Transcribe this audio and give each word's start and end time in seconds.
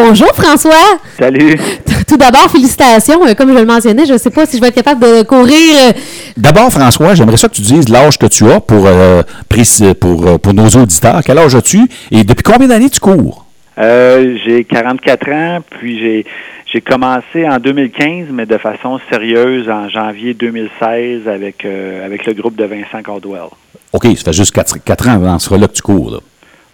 Bonjour 0.00 0.28
François. 0.28 0.98
Salut. 1.18 1.56
Tout 2.06 2.16
d'abord, 2.16 2.48
félicitations. 2.52 3.26
Euh, 3.26 3.34
Comme 3.34 3.52
je 3.52 3.58
le 3.58 3.66
mentionnais, 3.66 4.06
je 4.06 4.12
ne 4.12 4.18
sais 4.18 4.30
pas 4.30 4.46
si 4.46 4.56
je 4.56 4.62
vais 4.62 4.68
être 4.68 4.74
capable 4.76 5.00
de 5.00 5.22
courir. 5.24 5.74
euh, 5.88 5.92
D'abord, 6.36 6.70
François, 6.70 7.14
j'aimerais 7.14 7.36
ça 7.36 7.48
que 7.48 7.54
tu 7.54 7.62
dises 7.62 7.88
l'âge 7.88 8.16
que 8.16 8.26
tu 8.26 8.48
as 8.48 8.60
pour, 8.60 8.86
euh, 8.86 9.22
pour, 9.98 10.40
pour 10.40 10.54
nos 10.54 10.68
auditeurs. 10.68 11.20
Quel 11.26 11.36
âge 11.38 11.56
as-tu 11.56 11.80
et 12.12 12.22
depuis 12.22 12.44
combien 12.44 12.68
d'années 12.68 12.90
tu 12.90 13.00
cours? 13.00 13.44
Euh, 13.78 14.36
j'ai 14.46 14.62
44 14.64 15.28
ans, 15.32 15.58
puis 15.80 15.98
j'ai 15.98 16.26
j'ai 16.72 16.80
commencé 16.80 17.48
en 17.48 17.58
2015, 17.58 18.26
mais 18.30 18.44
de 18.46 18.58
façon 18.58 19.00
sérieuse 19.10 19.68
en 19.70 19.88
janvier 19.88 20.34
2016 20.34 21.26
avec 21.26 21.64
euh, 21.64 22.04
avec 22.06 22.24
le 22.26 22.34
groupe 22.34 22.54
de 22.56 22.64
Vincent 22.64 23.02
Caldwell. 23.04 23.48
OK, 23.92 24.04
ça 24.16 24.24
fait 24.24 24.32
juste 24.32 24.52
4, 24.52 25.08
ans 25.08 25.12
avant 25.14 25.38
ce 25.40 25.54
là 25.54 25.66
que 25.66 25.72
tu 25.72 25.82
cours. 25.82 26.10
Là. 26.12 26.18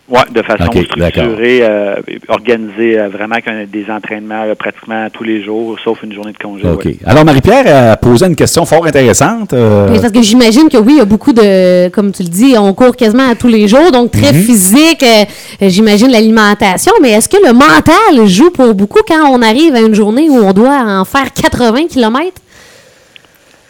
Ouais, 0.06 0.20
de 0.30 0.42
façon 0.42 0.64
Ok, 0.66 0.84
structurée, 0.84 1.60
euh, 1.62 1.94
organisée, 2.28 2.98
euh, 2.98 3.08
vraiment 3.08 3.36
avec 3.36 3.70
des 3.70 3.86
entraînements 3.90 4.44
pratiquement 4.58 5.06
tous 5.10 5.24
les 5.24 5.42
jours, 5.42 5.78
sauf 5.82 6.02
une 6.02 6.12
journée 6.12 6.32
de 6.32 6.36
congé. 6.36 6.68
OK. 6.68 6.84
ouais. 6.84 6.96
Alors, 7.06 7.24
Marie-Pierre 7.24 7.92
a 7.92 7.96
posé 7.96 8.26
une 8.26 8.36
question 8.36 8.66
fort 8.66 8.84
intéressante. 8.84 9.54
euh, 9.54 9.88
Mais 9.90 9.98
Parce 9.98 10.12
que 10.12 10.20
j'imagine 10.20 10.68
que 10.68 10.76
oui, 10.76 10.92
il 10.96 10.98
y 10.98 11.00
a 11.00 11.06
beaucoup 11.06 11.32
de, 11.32 11.88
comme 11.88 12.12
tu 12.12 12.22
le 12.22 12.28
dis, 12.28 12.54
on 12.58 12.74
court 12.74 12.94
quasiment 12.94 13.30
à 13.30 13.34
tous 13.34 13.48
les 13.48 13.66
jours, 13.66 13.90
donc 13.92 14.10
très 14.10 14.32
Mhm. 14.34 14.42
physique. 14.42 15.02
euh, 15.02 15.24
j'imagine 15.70 16.10
l'alimentation, 16.10 16.92
mais 17.00 17.12
est-ce 17.12 17.28
que 17.30 17.38
le 17.42 17.54
mental 17.54 18.26
joue 18.26 18.50
pour 18.50 18.74
beaucoup 18.74 19.00
quand 19.08 19.26
on 19.30 19.40
arrive 19.40 19.74
à 19.74 19.80
une 19.80 19.94
journée 19.94 20.28
où 20.28 20.36
on 20.36 20.52
doit 20.52 20.82
en 20.86 21.06
faire 21.06 21.32
80 21.32 21.86
km? 21.88 22.42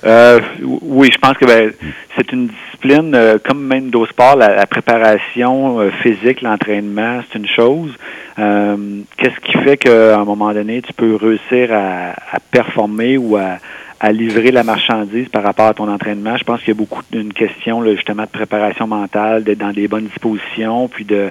Euh, 0.06 0.40
oui, 0.62 1.10
je 1.12 1.18
pense 1.18 1.36
que 1.38 1.46
ben, 1.46 1.72
c'est 2.16 2.30
une 2.32 2.48
discipline 2.48 3.14
euh, 3.14 3.38
comme 3.42 3.64
même 3.64 3.88
d'autres 3.88 4.12
sports, 4.12 4.36
la, 4.36 4.54
la 4.54 4.66
préparation 4.66 5.80
euh, 5.80 5.90
physique, 5.90 6.42
l'entraînement, 6.42 7.22
c'est 7.32 7.38
une 7.38 7.46
chose. 7.46 7.90
Euh, 8.38 8.76
Qu'est-ce 9.16 9.40
qui 9.40 9.52
fait 9.58 9.78
qu'à 9.78 10.18
un 10.18 10.24
moment 10.24 10.52
donné, 10.52 10.82
tu 10.82 10.92
peux 10.92 11.16
réussir 11.16 11.72
à, 11.72 12.10
à 12.10 12.40
performer 12.50 13.16
ou 13.16 13.36
à, 13.36 13.56
à 14.00 14.12
livrer 14.12 14.50
la 14.50 14.62
marchandise 14.62 15.28
par 15.30 15.42
rapport 15.42 15.66
à 15.66 15.74
ton 15.74 15.88
entraînement? 15.88 16.36
Je 16.36 16.44
pense 16.44 16.60
qu'il 16.60 16.68
y 16.68 16.76
a 16.76 16.78
beaucoup 16.78 17.02
d'une 17.10 17.32
question 17.32 17.80
là, 17.80 17.94
justement 17.94 18.24
de 18.24 18.28
préparation 18.28 18.86
mentale, 18.86 19.44
d'être 19.44 19.58
dans 19.58 19.72
des 19.72 19.88
bonnes 19.88 20.06
dispositions, 20.06 20.88
puis 20.88 21.06
de 21.06 21.30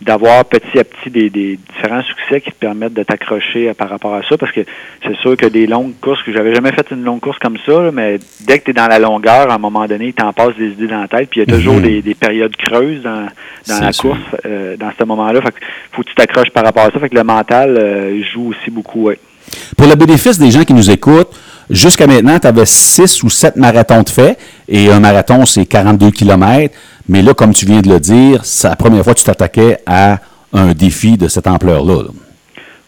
d'avoir 0.00 0.44
petit 0.46 0.78
à 0.78 0.84
petit 0.84 1.10
des, 1.10 1.28
des 1.28 1.58
différents 1.58 2.02
succès 2.02 2.40
qui 2.40 2.50
te 2.50 2.56
permettent 2.56 2.94
de 2.94 3.02
t'accrocher 3.02 3.68
euh, 3.68 3.74
par 3.74 3.90
rapport 3.90 4.14
à 4.14 4.22
ça 4.22 4.38
parce 4.38 4.50
que 4.52 4.62
c'est 5.04 5.16
sûr 5.16 5.36
que 5.36 5.46
des 5.46 5.66
longues 5.66 5.92
courses 6.00 6.22
que 6.22 6.32
j'avais 6.32 6.54
jamais 6.54 6.72
fait 6.72 6.86
une 6.90 7.04
longue 7.04 7.20
course 7.20 7.38
comme 7.38 7.58
ça 7.66 7.82
là, 7.82 7.90
mais 7.92 8.18
dès 8.40 8.58
que 8.58 8.64
tu 8.64 8.70
es 8.70 8.74
dans 8.74 8.86
la 8.88 8.98
longueur 8.98 9.50
à 9.50 9.54
un 9.54 9.58
moment 9.58 9.86
donné 9.86 10.12
t'en 10.12 10.32
passes 10.32 10.56
des 10.56 10.68
idées 10.68 10.86
dans 10.86 11.00
la 11.02 11.08
tête 11.08 11.28
puis 11.30 11.40
il 11.42 11.48
y 11.48 11.52
a 11.52 11.54
toujours 11.56 11.74
Mhm. 11.74 11.82
des, 11.82 12.02
des 12.02 12.14
périodes 12.14 12.56
creuses 12.56 13.02
dans, 13.02 13.26
dans 13.68 13.80
la 13.80 13.92
sûr. 13.92 14.10
course 14.10 14.40
euh, 14.46 14.76
dans 14.76 14.90
ce 14.98 15.04
moment-là 15.04 15.42
fait 15.42 15.50
que 15.52 15.60
faut 15.92 16.02
que 16.02 16.08
tu 16.08 16.14
t'accroches 16.14 16.50
par 16.50 16.64
rapport 16.64 16.84
à 16.84 16.90
ça 16.90 16.98
fait 16.98 17.08
que 17.10 17.16
le 17.16 17.24
mental 17.24 17.76
euh, 17.76 18.22
joue 18.32 18.48
aussi 18.50 18.70
beaucoup 18.70 19.02
ouais. 19.02 19.18
Pour 19.76 19.86
le 19.88 19.96
bénéfice 19.96 20.38
des 20.38 20.50
gens 20.50 20.62
qui 20.64 20.72
nous 20.74 20.90
écoutent, 20.90 21.34
jusqu'à 21.70 22.06
maintenant, 22.06 22.38
tu 22.38 22.46
avais 22.46 22.66
6 22.66 23.22
ou 23.22 23.30
7 23.30 23.56
marathons 23.56 24.02
de 24.02 24.08
fait, 24.08 24.38
et 24.68 24.90
un 24.90 25.00
marathon, 25.00 25.46
c'est 25.46 25.66
42 25.66 26.10
km. 26.10 26.74
Mais 27.08 27.22
là, 27.22 27.34
comme 27.34 27.54
tu 27.54 27.66
viens 27.66 27.80
de 27.80 27.88
le 27.88 27.98
dire, 28.00 28.44
c'est 28.44 28.68
la 28.68 28.76
première 28.76 29.02
fois 29.02 29.14
que 29.14 29.18
tu 29.18 29.24
t'attaquais 29.24 29.78
à 29.86 30.18
un 30.52 30.72
défi 30.72 31.16
de 31.16 31.28
cette 31.28 31.46
ampleur-là. 31.46 32.02
là. 32.02 32.08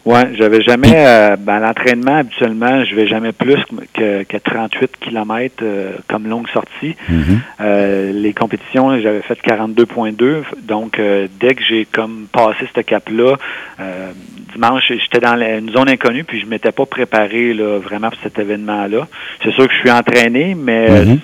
Ouais, 0.05 0.33
j'avais 0.33 0.61
jamais 0.61 0.91
euh, 0.95 1.37
ben, 1.37 1.59
l'entraînement 1.61 2.17
habituellement, 2.17 2.83
je 2.83 2.93
vais 2.93 3.07
jamais 3.07 3.31
plus 3.31 3.57
que, 3.93 4.23
que 4.23 4.35
38 4.37 4.97
km 4.99 5.63
comme 6.09 6.27
longue 6.27 6.49
sortie. 6.49 6.95
Mhm. 7.07 7.39
Euh, 7.61 8.11
les 8.11 8.33
compétitions, 8.33 8.99
j'avais 8.99 9.21
fait 9.21 9.39
42.2, 9.41 10.43
donc 10.63 10.99
euh, 10.99 11.27
dès 11.39 11.55
que 11.55 11.63
j'ai 11.63 11.85
comme 11.85 12.27
passé 12.33 12.67
ce 12.75 12.81
cap-là, 12.81 13.35
euh, 13.79 14.11
dimanche, 14.53 14.83
j'étais 14.89 15.21
dans 15.21 15.35
la- 15.35 15.55
une 15.57 15.71
zone 15.71 15.87
inconnue, 15.89 16.25
puis 16.25 16.41
je 16.41 16.47
m'étais 16.47 16.73
pas 16.73 16.85
préparé 16.85 17.53
là, 17.53 17.79
vraiment 17.79 18.09
pour 18.09 18.19
cet 18.21 18.37
événement-là. 18.39 19.07
C'est 19.41 19.51
sûr 19.53 19.67
que 19.69 19.73
je 19.73 19.79
suis 19.79 19.91
entraîné, 19.91 20.53
mais 20.53 20.87
euh, 20.89 21.05
Mhm. 21.05 21.19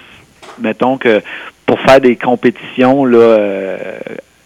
mettons 0.61 0.97
que 0.97 1.21
pour 1.65 1.81
faire 1.81 1.99
des 1.99 2.15
compétitions, 2.15 3.03
là, 3.03 3.17
euh, 3.17 3.97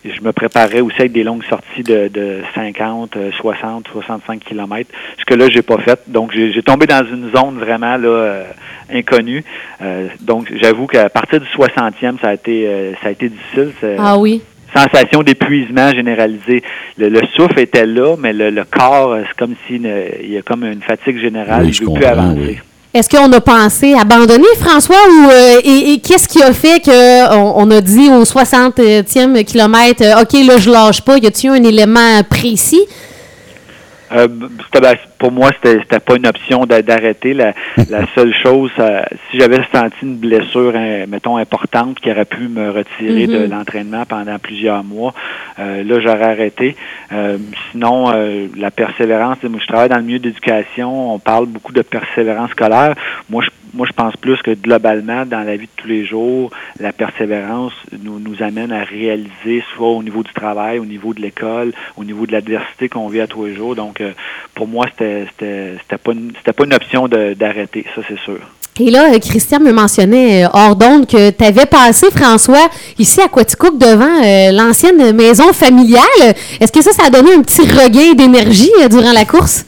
je 0.06 0.22
me 0.22 0.31
préparais 0.31 0.81
aussi 0.81 0.96
avec 1.00 1.12
des 1.14 1.24
longues 1.24 1.44
sorties 1.50 1.84
de, 1.84 2.08
de 2.08 2.40
50, 2.56 3.16
euh, 3.18 3.31
60, 3.38 3.88
65 3.91 4.40
kilomètres. 4.44 4.90
Ce 5.19 5.25
que 5.25 5.34
là, 5.34 5.50
j'ai 5.50 5.62
pas 5.62 5.78
fait. 5.80 6.00
Donc, 6.08 6.31
j'ai 6.34 6.52
j'ai 6.52 6.62
tombé 6.64 6.86
dans 6.86 7.06
une 7.06 7.31
zone 7.36 7.58
vraiment 7.59 7.97
là 7.97 8.08
euh, 8.08 8.44
inconnue. 8.94 9.44
Euh, 9.81 10.08
donc, 10.22 10.52
j'avoue 10.62 10.88
qu'à 10.88 11.09
partir 11.09 11.40
du 11.40 11.47
60e, 11.47 12.19
ça 12.22 12.30
a 12.30 12.34
été 12.34 12.68
euh, 12.68 12.91
ça 13.02 13.08
a 13.08 13.12
été 13.12 13.30
difficile. 13.30 13.72
C'est- 13.80 13.96
Ah 14.00 14.18
oui. 14.18 14.41
Sensation 14.75 15.22
d'épuisement 15.22 15.91
généralisé. 15.91 16.64
Le, 16.97 17.08
le 17.09 17.22
souffle 17.35 17.59
était 17.59 17.85
là, 17.85 18.16
mais 18.18 18.34
le, 18.34 18.50
le 18.50 18.64
corps, 18.64 19.12
euh, 19.12 19.22
c'est 19.28 19.38
comme 19.38 19.53
s'il 19.68 19.84
y 19.85 20.35
a 20.38 20.41
comme 20.41 20.64
une 20.66 20.81
fatigue 20.81 21.20
générale. 21.20 21.62
Oui, 21.64 21.68
il 21.70 21.74
je 21.74 21.84
veut 21.85 21.94
plus 21.94 22.06
avancer. 22.06 22.40
oui. 22.40 22.58
Est-ce 22.94 23.09
qu'on 23.09 23.31
a 23.31 23.42
pensé 23.42 23.96
abandonner, 23.96 24.46
François, 24.59 24.96
ou 25.09 25.30
euh, 25.31 25.62
et, 25.64 26.00
qu'est-ce 26.00 26.28
qui 26.28 26.44
a 26.44 26.54
fait 26.54 26.80
qu'on 26.80 27.54
on 27.56 27.72
a 27.72 27.81
dit 27.81 28.09
au 28.09 28.24
60e 28.24 29.44
kilomètre, 29.46 30.04
euh, 30.04 30.22
OK, 30.22 30.34
là, 30.46 30.58
je 30.59 30.70
lâche 30.70 31.02
pas, 31.02 31.18
y 31.18 31.26
a-t-il 31.26 31.50
un 31.50 31.64
élément 31.64 32.22
précis? 32.30 32.86
Euh, 34.12 34.28
pour 35.23 35.31
moi, 35.31 35.51
c'était 35.56 35.79
c'était 35.79 36.01
pas 36.01 36.17
une 36.17 36.28
option 36.28 36.66
d'a- 36.66 36.81
d'arrêter. 36.81 37.34
La, 37.34 37.53
la 37.89 38.06
seule 38.16 38.34
chose, 38.34 38.72
euh, 38.78 39.01
si 39.31 39.39
j'avais 39.39 39.61
senti 39.73 39.95
une 40.01 40.17
blessure, 40.17 40.73
hein, 40.75 41.06
mettons, 41.07 41.38
importante 41.38 41.97
qui 42.01 42.11
aurait 42.11 42.25
pu 42.25 42.50
me 42.50 42.69
retirer 42.72 43.28
de 43.28 43.45
Mhm. 43.45 43.50
l'entraînement 43.51 44.03
pendant 44.06 44.38
plusieurs 44.38 44.84
mois, 44.84 45.13
euh, 45.59 45.81
là, 45.81 46.00
j'aurais 46.01 46.23
arrêté. 46.35 46.75
Euh, 47.13 47.38
sinon, 47.72 48.11
euh, 48.13 48.47
la 48.57 48.69
persévérance, 48.69 49.38
moi, 49.44 49.59
je 49.61 49.67
travaille 49.67 49.88
dans 49.88 49.95
le 49.95 50.03
milieu 50.03 50.19
d'éducation, 50.19 51.13
on 51.13 51.19
parle 51.19 51.45
beaucoup 51.45 51.72
de 51.72 51.84
persévérance 51.84 52.51
scolaire. 52.51 52.94
Moi, 53.29 53.44
je 53.45 53.50
moi, 53.75 53.88
je 53.88 53.94
pense 53.94 54.16
plus 54.17 54.40
que 54.44 54.51
globalement, 54.51 55.25
dans 55.25 55.40
la 55.44 55.55
vie 55.57 55.66
de 55.66 55.72
tous 55.81 55.88
les 55.88 56.05
jours, 56.05 56.51
la 56.79 56.94
persévérance 56.94 57.73
nous, 58.03 58.19
nous 58.19 58.44
amène 58.44 58.72
à 58.72 58.84
réaliser, 58.84 59.63
soit 59.73 59.88
au 59.90 60.03
niveau 60.03 60.22
du 60.22 60.31
travail, 60.31 60.78
au 60.78 60.85
niveau 60.85 61.16
de 61.16 61.22
l'école, 61.22 61.72
au 61.97 62.03
niveau 62.03 62.28
de 62.28 62.34
l'adversité 62.34 62.88
qu'on 62.88 63.07
vit 63.07 63.22
à 63.22 63.25
tous 63.25 63.45
les 63.45 63.55
jours. 63.55 63.75
Donc, 63.75 64.00
euh, 64.00 64.11
pour 64.53 64.67
moi, 64.67 64.85
c'était 64.91 65.12
c'était 65.29 65.75
c'était 65.81 65.97
pas 65.97 66.12
une, 66.12 66.31
c'était 66.38 66.53
pas 66.53 66.63
une 66.66 66.74
option 66.74 67.07
de- 67.07 67.34
d'arrêter, 67.34 67.85
ça 67.96 68.01
c'est 68.07 68.19
sûr. 68.19 68.40
Et 68.79 68.90
là, 68.90 69.13
euh, 69.13 69.19
Christian 69.19 69.59
me 69.59 69.72
mentionnait 69.72 70.46
euh, 70.46 70.50
hors 70.51 70.75
d'onde 70.75 71.06
que 71.06 71.29
tu 71.29 71.44
avais 71.44 71.68
passé, 71.68 72.07
François, 72.16 72.68
ici 72.97 73.22
à 73.22 73.28
Quaticook, 73.28 73.78
devant 73.78 74.23
euh, 74.23 74.52
l'ancienne 74.52 75.16
maison 75.16 75.53
familiale. 75.53 76.23
Est-ce 76.59 76.72
que 76.72 76.81
ça, 76.81 76.91
ça 76.91 77.03
a 77.06 77.09
donné 77.12 77.34
un 77.35 77.41
petit 77.44 77.62
regain 77.62 78.13
d'énergie 78.16 78.72
euh, 78.81 78.88
durant 78.88 79.12
la 79.13 79.25
course? 79.25 79.66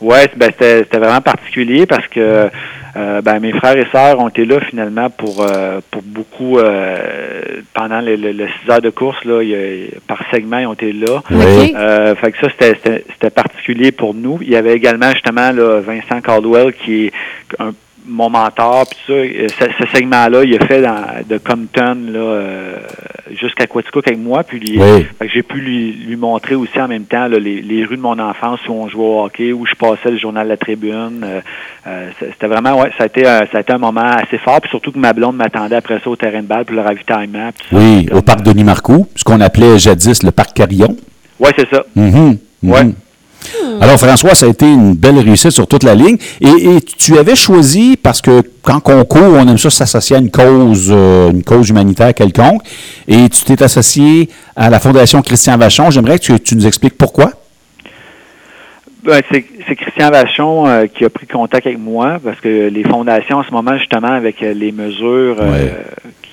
Ouais, 0.00 0.28
ben, 0.36 0.50
c'était 0.50 0.78
c'était 0.80 0.98
vraiment 0.98 1.20
particulier 1.20 1.86
parce 1.86 2.08
que 2.08 2.48
ben, 2.94 3.40
mes 3.40 3.52
frères 3.52 3.76
et 3.76 3.86
sœurs 3.90 4.18
ont 4.20 4.28
été 4.28 4.44
là 4.44 4.60
finalement 4.60 5.08
pour 5.10 5.42
euh, 5.42 5.80
pour 5.90 6.02
beaucoup 6.02 6.58
euh, 6.58 7.60
pendant 7.74 8.00
le, 8.00 8.16
le, 8.16 8.32
le 8.32 8.46
six 8.48 8.70
heures 8.70 8.82
de 8.82 8.90
course 8.90 9.24
là, 9.24 9.42
y 9.42 9.54
a- 9.54 9.88
par 10.06 10.18
segment 10.30 10.58
ils 10.58 10.66
ont 10.66 10.74
été 10.74 10.92
là. 10.92 11.22
Oui. 11.30 11.74
Euh, 11.76 12.14
fait 12.16 12.32
que 12.32 12.38
ça, 12.38 12.48
c'était- 12.50 12.74
c'était 12.82 13.04
c'était 13.12 13.30
particulier 13.30 13.92
pour 13.92 14.12
nous. 14.14 14.38
Il 14.42 14.50
y 14.50 14.56
avait 14.56 14.74
également 14.74 15.10
justement 15.12 15.52
là, 15.52 15.80
Vincent 15.80 16.20
Caldwell 16.22 16.72
qui 16.74 17.06
est 17.06 17.12
un, 17.58 17.72
mon 18.06 18.30
mentor, 18.30 18.84
puis 18.88 18.98
ça, 19.06 19.12
euh, 19.12 19.48
ce, 19.48 19.84
ce 19.84 19.90
segment-là, 19.96 20.44
il 20.44 20.54
a 20.56 20.66
fait 20.66 20.82
dans, 20.82 21.04
de 21.28 21.38
Compton 21.38 21.96
là, 22.10 22.18
euh, 22.18 22.76
jusqu'à 23.40 23.66
Quaticook 23.66 24.06
avec 24.08 24.18
moi, 24.18 24.42
puis 24.44 24.76
Oui. 24.78 25.06
j'ai 25.32 25.42
pu 25.42 25.58
lui, 25.60 25.92
lui 25.92 26.16
montrer 26.16 26.54
aussi 26.54 26.80
en 26.80 26.88
même 26.88 27.04
temps 27.04 27.28
là, 27.28 27.38
les, 27.38 27.62
les 27.62 27.84
rues 27.84 27.96
de 27.96 28.02
mon 28.02 28.18
enfance 28.18 28.60
où 28.68 28.72
on 28.72 28.88
jouait 28.88 29.04
au 29.04 29.24
hockey, 29.24 29.52
où 29.52 29.64
je 29.66 29.74
passais 29.74 30.10
le 30.10 30.18
journal 30.18 30.48
La 30.48 30.56
Tribune. 30.56 31.22
Euh, 31.24 31.40
euh, 31.86 32.10
c'était 32.18 32.46
vraiment, 32.48 32.80
ouais, 32.80 32.90
ça 32.98 33.04
a, 33.04 33.06
été, 33.06 33.26
un- 33.26 33.46
ça 33.50 33.58
a 33.58 33.60
été 33.60 33.72
un 33.72 33.78
moment 33.78 34.00
assez 34.02 34.38
fort, 34.38 34.60
puis 34.60 34.70
surtout 34.70 34.92
que 34.92 34.98
ma 34.98 35.12
blonde 35.12 35.36
m'attendait 35.36 35.76
après 35.76 36.00
ça 36.02 36.10
au 36.10 36.16
terrain 36.16 36.42
de 36.42 36.46
balle 36.46 36.64
pour 36.64 36.76
le 36.76 36.82
ravitaillement. 36.82 37.50
puis 37.56 37.64
ça, 37.70 37.76
Oui, 37.76 38.06
au 38.12 38.22
parc 38.22 38.42
Denis 38.42 38.64
Marcoux, 38.64 39.06
ce 39.16 39.24
qu'on 39.24 39.40
appelait 39.40 39.78
jadis 39.78 40.22
le 40.22 40.30
parc 40.30 40.54
Carillon. 40.54 40.96
Ouais, 41.38 41.50
c'est 41.56 41.68
ça. 41.70 41.82
Mhm. 41.96 42.36
Ouais. 42.64 42.80
Alors, 43.80 43.98
François, 43.98 44.34
ça 44.34 44.46
a 44.46 44.48
été 44.48 44.66
une 44.66 44.94
belle 44.94 45.18
réussite 45.18 45.50
sur 45.50 45.66
toute 45.66 45.82
la 45.82 45.94
ligne. 45.94 46.16
Et, 46.40 46.76
et 46.76 46.80
tu 46.80 47.18
avais 47.18 47.34
choisi, 47.34 47.96
parce 47.96 48.20
que 48.20 48.42
quand 48.62 48.80
on 48.86 49.04
court, 49.04 49.34
on 49.34 49.48
aime 49.48 49.58
ça 49.58 49.70
s'associer 49.70 50.16
à 50.16 50.18
une 50.18 50.30
cause, 50.30 50.88
euh, 50.90 51.30
une 51.30 51.42
cause 51.42 51.68
humanitaire 51.70 52.14
quelconque, 52.14 52.62
et 53.08 53.28
tu 53.28 53.44
t'es 53.44 53.62
associé 53.62 54.28
à 54.56 54.70
la 54.70 54.78
Fondation 54.80 55.20
Christian 55.22 55.56
Vachon. 55.58 55.90
J'aimerais 55.90 56.18
que 56.18 56.24
tu, 56.24 56.40
tu 56.40 56.56
nous 56.56 56.66
expliques 56.66 56.96
pourquoi. 56.96 57.32
Ben, 59.04 59.20
c'est 59.30 59.74
Christian 59.74 60.10
Vachon 60.10 60.68
euh, 60.68 60.86
qui 60.86 61.04
a 61.04 61.10
pris 61.10 61.26
contact 61.26 61.66
avec 61.66 61.78
moi 61.78 62.20
parce 62.22 62.38
que 62.38 62.68
les 62.68 62.84
fondations 62.84 63.38
en 63.38 63.42
ce 63.42 63.50
moment, 63.50 63.76
justement, 63.76 64.12
avec 64.12 64.40
les 64.40 64.70
mesures 64.70 65.36
euh, 65.40 65.50
Ouais. 65.50 65.72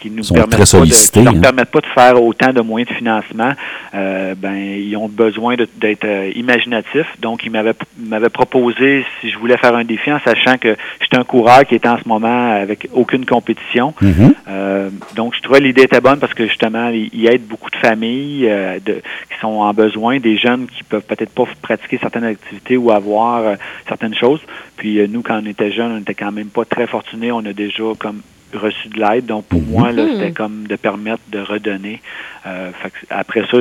Qui 0.10 0.16
nous 0.16 0.24
permettent 0.24 0.52
pas 0.52 0.58
de, 0.60 0.66
sollicités, 0.66 1.20
qui 1.20 1.26
leur 1.26 1.36
hein. 1.36 1.42
permettent 1.42 1.72
pas 1.72 1.82
de 1.82 1.86
faire 1.88 2.24
autant 2.24 2.54
de 2.54 2.62
moyens 2.62 2.90
de 2.90 2.96
financement, 2.96 3.52
euh, 3.94 4.36
ben 4.36 4.56
ils 4.56 4.96
ont 4.98 5.08
besoin 5.08 5.56
d'être 5.56 6.06
euh, 6.06 6.32
imaginatifs. 6.36 7.08
Donc 7.20 7.46
ils 7.46 7.52
m'avaient 7.52 7.74
m'avaient 7.98 8.30
proposé 8.30 9.06
si 9.20 9.30
je 9.30 9.38
voulais 9.38 9.58
faire 9.58 9.76
un 9.76 9.84
défi 9.84 10.12
en 10.12 10.20
sachant 10.20 10.58
que 10.58 10.76
j'étais 11.02 11.18
un 11.18 11.24
coureur 11.24 11.66
qui 11.66 11.76
était 11.76 11.88
en 11.88 11.98
ce 11.98 12.08
moment 12.08 12.52
avec 12.54 12.88
aucune 12.94 13.26
compétition. 13.26 13.94
Mhm. 14.02 14.34
Euh, 14.48 14.90
donc, 15.16 15.36
je 15.36 15.42
trouvais 15.42 15.60
l'idée 15.60 15.84
était 15.84 16.02
bonne 16.02 16.20
parce 16.20 16.34
que 16.34 16.48
justement, 16.48 16.90
il 16.90 17.28
aide 17.28 17.46
beaucoup 17.46 17.70
de 17.70 17.76
familles 17.76 18.50
de, 18.86 18.94
qui 18.94 19.40
sont 19.42 19.48
en 19.48 19.74
besoin, 19.74 20.20
des 20.20 20.38
jeunes 20.38 20.68
qui 20.68 20.84
peuvent 20.84 21.04
peut-être 21.04 21.34
pas 21.34 21.46
pratiquer 21.62 21.98
certaines 22.00 22.24
activités 22.24 22.78
ou 22.78 22.92
avoir 22.92 23.58
certaines 23.88 24.16
choses. 24.16 24.42
Puis 24.78 25.00
nous, 25.10 25.22
quand 25.22 25.40
on 25.42 25.46
était 25.46 25.72
jeunes, 25.72 25.92
on 25.92 26.00
était 26.00 26.14
quand 26.14 26.32
même 26.32 26.48
pas 26.48 26.66
très 26.66 26.88
fortunés. 26.88 27.32
On 27.32 27.46
a 27.46 27.54
déjà 27.54 27.84
comme 27.98 28.22
reçu 28.54 28.88
de 28.90 29.00
l'aide. 29.00 29.25
Donc 29.25 29.46
pour 29.46 29.62
moi, 29.62 29.92
là, 29.92 30.04
Mhm. 30.04 30.10
c'était 30.13 30.31
comme 30.31 30.68
de 30.68 30.75
permettre 30.75 31.22
de 31.31 31.40
redonner. 31.40 32.01
Euh, 32.48 32.72
fait 32.81 32.90
que 32.90 32.98
après 33.10 33.42
ça, 33.51 33.57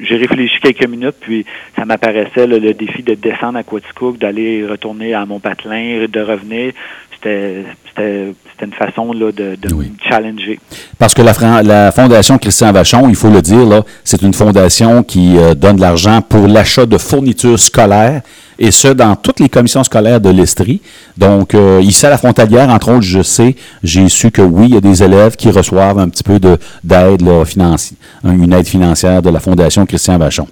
j'ai 0.00 0.16
réfléchi 0.16 0.58
quelques 0.60 0.86
minutes, 0.88 1.16
puis 1.20 1.44
ça 1.76 1.84
m'apparaissait 1.84 2.46
le 2.46 2.74
défi 2.74 3.02
de 3.02 3.14
descendre 3.14 3.58
à 3.58 3.62
Quaticook, 3.62 4.18
d'aller 4.18 4.66
retourner 4.66 5.14
à 5.14 5.24
mon 5.26 5.38
patelin, 5.40 6.06
de 6.10 6.20
revenir. 6.20 6.72
C'était 7.14 7.64
c'était 7.88 8.32
c'était 8.52 8.64
une 8.66 8.72
façon 8.72 9.12
là, 9.12 9.30
de, 9.32 9.56
de 9.56 9.74
Oui. 9.74 9.90
me 9.90 10.08
challenger. 10.10 10.58
Parce 10.98 11.14
que 11.14 11.22
la, 11.22 11.62
la 11.62 11.92
Fondation 11.92 12.38
Christian 12.38 12.72
Vachon, 12.72 13.08
il 13.08 13.14
faut 13.14 13.30
le 13.30 13.42
dire, 13.42 13.64
là, 13.66 13.82
c'est 14.04 14.22
une 14.22 14.34
fondation 14.34 15.02
qui 15.02 15.36
euh, 15.38 15.54
donne 15.54 15.76
de 15.76 15.80
l'argent 15.82 16.20
pour 16.22 16.46
l'achat 16.48 16.86
de 16.86 16.98
fournitures 16.98 17.58
scolaires, 17.58 18.22
et 18.60 18.70
ce, 18.70 18.88
dans 18.88 19.16
toutes 19.16 19.40
les 19.40 19.48
commissions 19.48 19.82
scolaires 19.82 20.20
de 20.20 20.28
l'Estrie. 20.30 20.80
Donc, 21.16 21.54
euh, 21.54 21.80
ici 21.82 22.04
à 22.06 22.10
la 22.10 22.18
Frontalière, 22.18 22.68
entre 22.68 22.90
autres, 22.92 23.00
je 23.02 23.22
sais, 23.22 23.56
j'ai 23.82 24.08
su 24.10 24.30
que 24.30 24.42
oui, 24.42 24.66
il 24.68 24.74
y 24.74 24.76
a 24.76 24.80
des 24.82 25.02
élèves 25.02 25.34
qui 25.34 25.50
reçoivent 25.50 25.98
un 25.98 26.08
petit 26.10 26.22
peu 26.22 26.38
de- 26.38 26.58
d'aide 26.84 27.22
là, 27.22 27.44
financi- 27.44 27.94
une 28.22 28.52
aide 28.52 28.66
financière 28.66 29.22
de 29.22 29.30
la 29.30 29.40
Fondation 29.40 29.86
Christian 29.86 30.18
Vachon. 30.18 30.46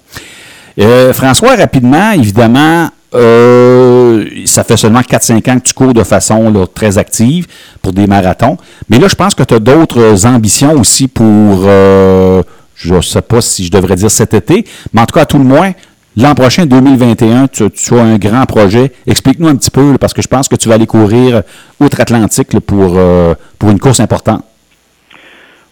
Euh, 0.79 1.13
François, 1.13 1.55
rapidement, 1.55 2.11
évidemment, 2.11 2.89
euh, 3.13 4.25
ça 4.45 4.63
fait 4.63 4.77
seulement 4.77 5.01
4-5 5.03 5.47
ans 5.47 5.59
que 5.59 5.63
tu 5.67 5.73
cours 5.73 5.93
de 5.93 6.03
façon 6.03 6.67
très 6.73 6.97
active 6.97 7.45
pour 7.81 7.93
des 7.93 8.07
marathons. 8.07 8.57
Mais 8.89 8.97
là, 8.99 9.07
je 9.07 9.15
pense 9.15 9.35
que 9.35 9.43
tu 9.43 9.53
as 9.53 9.59
d'autres 9.59 10.25
ambitions 10.25 10.73
aussi 10.73 11.07
pour, 11.07 11.63
je 11.65 12.93
ne 12.95 13.01
sais 13.01 13.21
pas 13.21 13.41
si 13.41 13.65
je 13.65 13.71
devrais 13.71 13.95
dire 13.95 14.11
cet 14.11 14.33
été, 14.33 14.65
mais 14.93 15.01
en 15.01 15.05
tout 15.05 15.13
cas, 15.15 15.21
à 15.21 15.25
tout 15.25 15.37
le 15.37 15.43
moins, 15.43 15.71
l'an 16.17 16.35
prochain, 16.35 16.65
2021, 16.65 17.47
tu, 17.47 17.63
as 17.63 18.01
un 18.01 18.17
grand 18.17 18.45
projet. 18.45 18.91
Explique-nous 19.07 19.47
un 19.47 19.55
petit 19.55 19.71
peu, 19.71 19.97
parce 19.97 20.13
que 20.13 20.21
je 20.21 20.27
pense 20.27 20.47
que 20.47 20.55
tu 20.55 20.69
vas 20.69 20.75
aller 20.75 20.87
courir 20.87 21.43
outre-Atlantique 21.79 22.53
là, 22.53 22.61
pour, 22.61 22.97
euh, 22.97 23.33
pour 23.57 23.69
une 23.69 23.79
course 23.79 23.99
importante. 23.99 24.43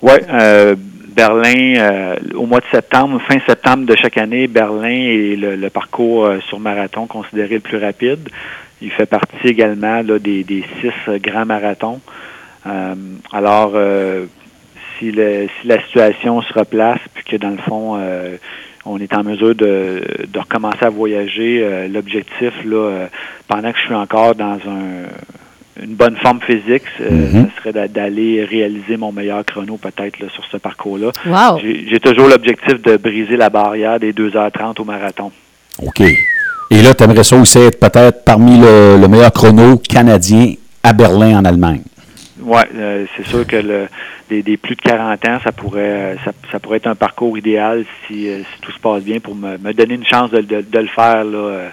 Oui, 0.01 0.13
euh, 0.29 0.75
Berlin, 1.17 1.75
euh, 1.77 2.15
au 2.35 2.45
mois 2.45 2.59
de 2.59 2.65
septembre, 2.71 3.19
fin 3.27 3.39
septembre 3.47 3.87
de 3.87 3.95
chaque 3.95 4.17
année, 4.17 4.47
Berlin 4.47 4.89
est 4.89 5.35
le, 5.35 5.69
parcours 5.71 6.25
euh, 6.25 6.39
sur 6.47 6.59
marathon 6.59 7.07
considéré 7.07 7.55
le 7.55 7.61
plus 7.61 7.77
rapide. 7.77 8.29
Il 8.83 8.91
fait 8.91 9.07
partie 9.07 9.47
également 9.47 10.03
des, 10.03 10.45
six 10.79 10.91
euh, 11.07 11.17
grands 11.17 11.47
marathons. 11.47 11.99
Euh, 12.67 12.93
alors, 13.33 13.71
euh, 13.73 14.25
si, 14.99 15.11
si 15.11 15.67
la 15.67 15.81
situation 15.81 16.43
se 16.43 16.53
replace, 16.53 16.99
puis 17.15 17.23
que 17.23 17.35
dans 17.37 17.49
le 17.49 17.57
fond, 17.57 17.97
euh, 17.99 18.37
on 18.87 18.97
est 18.99 19.13
en 19.13 19.23
mesure 19.23 19.55
de, 19.55 20.01
de 20.27 20.39
recommencer 20.39 20.83
à 20.85 20.89
voyager, 20.89 21.61
euh, 21.63 21.87
l'objectif, 21.87 22.53
là, 22.65 22.75
euh, 22.77 23.07
pendant 23.47 23.71
que 23.71 23.77
je 23.79 23.85
suis 23.85 23.93
encore 23.95 24.35
dans 24.35 24.53
un 24.67 25.07
une 25.83 25.93
bonne 25.93 26.15
forme 26.17 26.39
physique, 26.41 26.81
euh, 27.01 27.11
Mhm. 27.11 27.49
ce 27.55 27.61
serait 27.61 27.71
d'a- 27.71 27.87
d'aller 27.87 28.43
réaliser 28.43 28.97
mon 28.97 29.11
meilleur 29.11 29.45
chrono 29.45 29.77
peut-être 29.77 30.19
là, 30.19 30.25
sur 30.33 30.43
ce 30.51 30.57
parcours-là. 30.57 31.11
Wow! 31.27 31.59
J'ai 31.61 31.85
j'ai 31.87 31.99
toujours 31.99 32.27
l'objectif 32.27 32.81
de 32.81 32.97
briser 32.97 33.37
la 33.37 33.51
barrière 33.51 33.99
des 33.99 34.11
2h30 34.11 34.79
au 34.79 34.85
marathon. 34.85 35.31
OK. 35.85 36.01
Et 36.01 36.81
là, 36.81 36.95
tu 36.95 37.03
aimerais 37.03 37.23
ça 37.23 37.35
aussi 37.37 37.59
être 37.59 37.79
peut-être 37.79 38.25
parmi 38.25 38.57
le, 38.59 38.97
le 38.99 39.07
meilleur 39.07 39.31
chrono 39.31 39.77
canadien 39.77 40.53
à 40.81 40.93
Berlin, 40.93 41.37
en 41.39 41.45
Allemagne? 41.45 41.81
Oui, 42.39 42.61
c'est 43.15 43.25
sûr 43.27 43.45
que 43.47 43.55
le, 43.55 43.87
des, 44.29 44.43
des 44.43 44.57
plus 44.57 44.75
de 44.75 44.81
40 44.81 45.25
ans, 45.27 45.39
ça 45.43 45.51
pourrait 45.51 45.81
euh, 45.81 46.15
ça, 46.23 46.31
ça 46.51 46.59
pourrait 46.59 46.77
être 46.77 46.87
un 46.87 46.95
parcours 46.95 47.37
idéal 47.37 47.83
si, 48.05 48.29
euh, 48.29 48.39
si 48.53 48.61
tout 48.61 48.71
se 48.71 48.79
passe 48.79 49.03
bien 49.03 49.19
pour 49.19 49.35
me, 49.35 49.57
me 49.57 49.73
donner 49.73 49.95
une 49.95 50.05
chance 50.05 50.29
de, 50.31 50.41
de- 50.41 50.61
de 50.61 50.79
le 50.79 50.87
faire. 50.87 51.23
Là. 51.23 51.71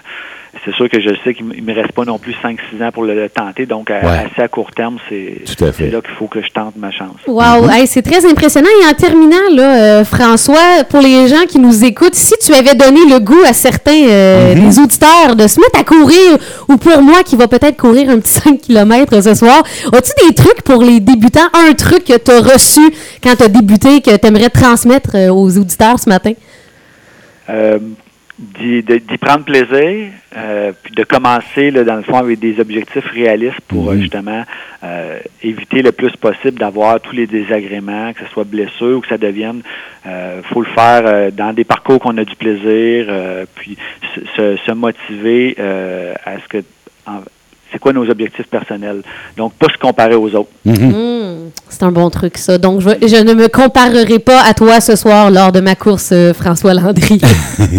C'est 0.63 0.73
sûr 0.73 0.89
que 0.89 0.99
je 0.99 1.09
sais 1.23 1.33
qu'il 1.33 1.47
ne 1.47 1.61
me 1.61 1.73
reste 1.73 1.91
pas 1.91 2.05
non 2.05 2.17
plus 2.17 2.33
5-6 2.43 2.81
ans 2.83 2.91
pour 2.91 3.03
le, 3.03 3.13
le 3.13 3.29
tenter, 3.29 3.65
donc 3.65 3.91
à- 3.91 3.99
Ouais. 3.99 4.25
assez 4.31 4.41
à 4.41 4.47
court 4.47 4.71
terme, 4.71 4.97
c'est 5.09 5.41
là 5.59 6.01
qu'il 6.01 6.15
faut 6.17 6.27
que 6.27 6.41
je 6.41 6.49
tente 6.49 6.75
ma 6.77 6.91
chance. 6.91 7.17
Wow, 7.27 7.69
Hey, 7.69 7.85
c'est 7.87 8.01
très 8.01 8.25
impressionnant. 8.25 8.69
Et 8.81 8.87
en 8.87 8.93
terminant, 8.93 9.35
là, 9.53 9.99
euh, 9.99 10.05
François, 10.05 10.83
pour 10.89 11.01
les 11.01 11.27
gens 11.27 11.45
qui 11.47 11.59
nous 11.59 11.83
écoutent, 11.83 12.15
si 12.15 12.33
tu 12.41 12.53
avais 12.53 12.73
donné 12.73 13.01
le 13.07 13.19
goût 13.19 13.43
à 13.45 13.53
certains 13.53 14.07
euh, 14.07 14.55
des 14.55 14.79
auditeurs 14.79 15.35
de 15.35 15.45
se 15.47 15.59
mettre 15.59 15.79
à 15.79 15.83
courir, 15.83 16.37
ou 16.69 16.77
pour 16.77 17.01
moi 17.01 17.21
qui 17.23 17.35
va 17.35 17.47
peut-être 17.47 17.77
courir 17.77 18.09
un 18.09 18.19
petit 18.19 18.33
5 18.41 18.61
km 18.61 19.21
ce 19.21 19.33
soir, 19.35 19.61
as-tu 19.93 20.27
des 20.27 20.33
trucs 20.33 20.61
pour 20.63 20.81
les 20.81 20.99
débutants? 20.99 21.49
Un 21.69 21.73
truc 21.73 22.05
que 22.05 22.17
tu 22.17 22.31
as 22.31 22.39
reçu 22.41 22.81
quand 23.21 23.35
tu 23.35 23.43
as 23.43 23.49
débuté, 23.49 24.01
que 24.01 24.15
tu 24.15 24.27
aimerais 24.27 24.49
transmettre 24.49 25.11
euh, 25.15 25.29
aux 25.29 25.57
auditeurs 25.57 25.99
ce 25.99 26.09
matin? 26.09 26.31
Euh, 27.49 27.77
d'y 28.37 28.83
de- 28.83 28.97
d'y 28.97 29.17
prendre 29.17 29.45
plaisir, 29.45 30.09
euh, 30.35 30.71
puis 30.83 30.93
de 30.93 31.03
commencer 31.03 31.71
là, 31.71 31.83
dans 31.85 31.95
le 31.95 32.03
fond 32.03 32.17
avec 32.17 32.37
des 32.39 32.59
objectifs 32.59 33.05
réalistes 33.05 33.61
pour 33.67 33.89
euh, 33.89 33.93
Mhm. 33.95 34.01
justement 34.01 34.43
euh, 34.83 35.19
éviter 35.41 35.81
le 35.81 35.91
plus 35.93 36.11
possible 36.17 36.59
d'avoir 36.59 36.99
tous 36.99 37.15
les 37.15 37.27
désagréments, 37.27 38.11
que 38.13 38.19
ce 38.25 38.31
soit 38.33 38.43
blessure 38.43 38.97
ou 38.97 39.01
que 39.01 39.07
ça 39.07 39.17
devienne. 39.17 39.61
Euh, 40.05 40.41
faut 40.51 40.61
le 40.61 40.67
faire 40.67 41.03
euh, 41.05 41.31
dans 41.31 41.53
des 41.53 41.63
parcours 41.63 41.99
qu'on 41.99 42.17
a 42.17 42.25
du 42.25 42.35
plaisir, 42.35 43.05
euh, 43.09 43.45
puis 43.55 43.77
se, 44.13 44.19
se- 44.35 44.57
se 44.65 44.71
motiver 44.73 45.55
euh, 45.59 46.13
à 46.25 46.39
ce 46.39 46.47
que 46.49 46.63
en- 47.07 47.21
c'est 47.75 47.79
quoi 47.79 47.91
nos 47.91 48.09
objectifs 48.09 48.47
personnels? 48.47 49.01
Donc 49.35 49.51
pas 49.55 49.67
se 49.67 49.77
comparer 49.77 50.15
aux 50.15 50.33
autres. 50.33 50.49
Mhm. 50.63 50.91
Hmm, 50.93 51.49
c'est 51.67 51.83
un 51.83 51.91
bon 51.91 52.09
truc, 52.09 52.37
ça. 52.37 52.57
Donc, 52.57 52.79
je, 52.79 52.87
je 53.05 53.21
ne 53.21 53.33
me 53.33 53.49
comparerai 53.49 54.19
pas 54.19 54.41
à 54.43 54.53
toi 54.53 54.79
ce 54.79 54.95
soir 54.95 55.29
lors 55.29 55.51
de 55.51 55.59
ma 55.59 55.75
course, 55.75 56.11
euh, 56.13 56.33
François 56.33 56.73
Landry. 56.73 57.19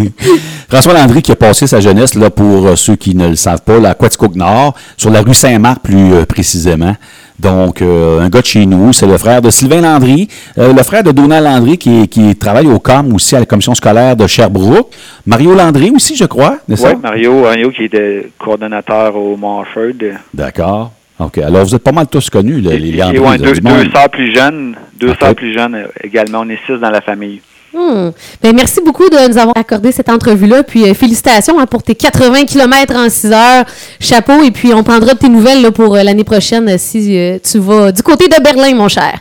François 0.69 0.93
Landry 0.93 1.23
qui 1.23 1.33
a 1.33 1.37
passé 1.37 1.67
sa 1.67 1.81
jeunesse, 1.81 2.15
là, 2.15 2.29
pour 2.29 2.67
euh, 2.67 2.77
ceux 2.77 2.97
qui 2.97 3.15
ne 3.15 3.29
le 3.29 3.37
savent 3.37 3.63
pas, 3.63 3.81
là, 3.81 3.91
à 3.91 3.95
Quaticook 3.95 4.35
Nord, 4.35 4.75
sur 4.99 5.09
la 5.09 5.23
rue 5.23 5.33
Saint-Marc 5.33 5.81
plus 5.83 6.13
euh, 6.13 6.27
précisément. 6.27 6.95
Donc, 7.39 7.83
euh, 7.83 8.21
un 8.21 8.29
gars 8.31 8.41
de 8.41 8.47
chez 8.47 8.65
nous, 8.65 8.93
c'est 8.93 9.07
le 9.07 9.19
frère 9.19 9.43
de 9.43 9.51
Sylvain 9.51 9.83
Landry, 9.83 10.27
euh, 10.59 10.73
le 10.73 10.83
frère 10.83 11.03
de 11.03 11.13
Donald 11.13 11.45
Landry 11.45 11.77
qui, 11.77 12.09
qui 12.09 12.35
travaille 12.37 12.67
au 12.67 12.79
COM 12.79 13.13
aussi 13.15 13.37
à 13.37 13.41
la 13.41 13.47
commission 13.47 13.75
scolaire 13.75 14.17
de 14.17 14.27
Sherbrooke. 14.27 14.91
Mario 15.27 15.55
Landry 15.55 15.91
aussi, 15.95 16.17
je 16.17 16.25
crois, 16.25 16.59
n'est-ce 16.67 16.87
Oui, 16.87 16.95
pas? 16.95 17.11
Mario, 17.11 17.43
Mario 17.43 17.71
qui 17.71 17.85
était 17.85 18.31
coordonnateur 18.39 19.15
au 19.17 19.37
Morford. 19.37 19.93
D'accord. 20.33 20.93
OK. 21.19 21.39
Alors, 21.39 21.65
vous 21.65 21.75
êtes 21.75 21.83
pas 21.83 21.93
mal 21.93 22.07
tous 22.07 22.29
connus, 22.31 22.61
là, 22.61 22.75
les 22.75 22.89
Et- 22.89 22.93
Landry. 22.97 23.17
et 23.17 23.21
ouais, 23.21 23.39
deux, 23.39 23.53
deux 23.55 23.91
sœurs 23.95 24.11
plus 24.11 24.35
jeunes, 24.35 24.75
deux 24.99 25.15
sœurs 25.21 25.35
plus 25.35 25.53
jeunes 25.53 25.75
euh, 25.75 25.87
également. 26.03 26.41
On 26.41 26.49
est 26.49 26.59
six 26.67 26.79
dans 26.81 26.91
la 26.91 27.01
famille. 27.01 27.41
Hmm. 27.77 28.11
Ben, 28.43 28.57
merci 28.57 28.81
beaucoup 28.81 29.07
de 29.11 29.29
nous 29.29 29.37
avoir 29.37 29.59
accordé 29.59 29.93
cette 29.93 30.09
entrevue-là. 30.09 30.63
Puis 30.63 30.89
euh, 30.89 30.95
félicitations 30.95 31.59
hein, 31.59 31.67
pour 31.67 31.83
tes 31.83 31.95
80 31.95 32.47
km 32.47 32.97
en 32.97 33.11
6 33.11 33.33
heures. 33.33 33.65
Chapeau. 34.01 34.43
Et 34.43 34.51
puis 34.51 34.73
on 34.73 34.83
prendra 34.83 35.13
de 35.13 35.19
tes 35.19 35.29
nouvelles 35.29 35.61
là, 35.61 35.71
pour 35.71 35.95
euh, 35.95 36.03
l'année 36.03 36.25
prochaine 36.25 36.67
euh, 36.71 36.77
si 36.79 37.19
euh, 37.19 37.39
tu 37.43 37.59
vas 37.59 37.93
du 37.93 38.03
côté 38.03 38.29
de 38.29 38.43
Berlin, 38.43 38.75
mon 38.75 38.89
cher. 38.89 39.19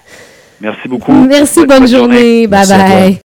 Merci 0.62 0.88
beaucoup. 0.88 1.12
Merci, 1.12 1.66
bonne, 1.66 1.86
journée. 1.86 2.48
Bye 2.48 2.66
Merci 2.70 2.74
bye. 2.74 3.14